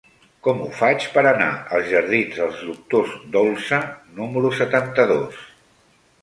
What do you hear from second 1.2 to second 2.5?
anar als jardins